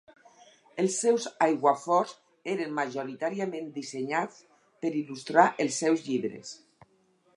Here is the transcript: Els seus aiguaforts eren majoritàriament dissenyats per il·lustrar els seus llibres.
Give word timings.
Els 0.83 0.95
seus 1.03 1.27
aiguaforts 1.47 2.15
eren 2.55 2.73
majoritàriament 2.79 3.69
dissenyats 3.77 4.41
per 4.81 4.93
il·lustrar 5.03 5.49
els 5.67 5.79
seus 5.85 6.03
llibres. 6.11 6.57